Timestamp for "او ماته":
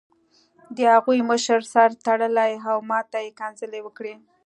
2.73-3.17